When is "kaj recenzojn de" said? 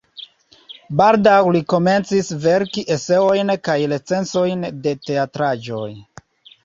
3.69-4.95